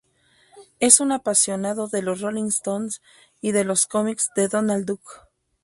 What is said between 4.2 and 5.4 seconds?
de Donald Duck.